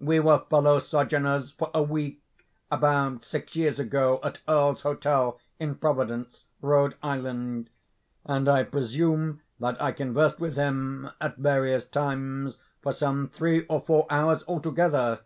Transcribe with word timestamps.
We 0.00 0.20
were 0.20 0.42
fellow 0.48 0.78
sojourners 0.78 1.50
for 1.52 1.70
a 1.74 1.82
week 1.82 2.22
about 2.70 3.26
six 3.26 3.56
years 3.56 3.78
ago, 3.78 4.20
at 4.22 4.40
Earl's 4.48 4.80
Hotel, 4.80 5.38
in 5.58 5.74
Providence, 5.74 6.46
Rhode 6.62 6.94
Island; 7.02 7.68
and 8.24 8.48
I 8.48 8.62
presume 8.62 9.42
that 9.60 9.78
I 9.82 9.92
conversed 9.92 10.40
with 10.40 10.56
him, 10.56 11.10
at 11.20 11.36
various 11.36 11.84
times, 11.84 12.58
for 12.80 12.94
some 12.94 13.28
three 13.28 13.66
or 13.66 13.82
four 13.82 14.06
hours 14.08 14.42
altogether. 14.48 15.20